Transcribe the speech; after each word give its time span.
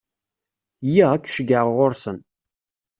Yya, 0.91 1.05
ad 1.11 1.21
k-ceggɛeɣ 1.23 1.67
ɣur-sen. 1.75 2.17